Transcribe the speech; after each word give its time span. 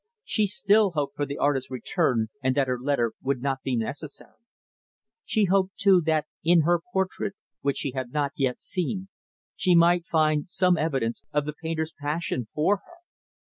She 0.23 0.47
still 0.47 0.93
hoped 0.95 1.15
for 1.15 1.27
the 1.27 1.37
artist's 1.37 1.69
return 1.69 2.29
and 2.41 2.55
that 2.55 2.65
her 2.67 2.79
letter 2.79 3.13
would 3.21 3.39
not 3.43 3.61
be 3.61 3.75
necessary. 3.75 4.39
She 5.25 5.45
hoped, 5.45 5.77
too, 5.77 6.01
that 6.07 6.25
in 6.43 6.61
her 6.61 6.79
portrait, 6.91 7.35
which 7.61 7.77
she 7.77 7.91
had 7.91 8.09
not 8.11 8.31
yet 8.35 8.61
seen, 8.61 9.09
she 9.55 9.75
might 9.75 10.07
find 10.07 10.47
some 10.49 10.75
evidence 10.75 11.23
of 11.31 11.45
the 11.45 11.53
painter's 11.53 11.93
passion 12.01 12.45
for 12.51 12.77
her. 12.77 12.95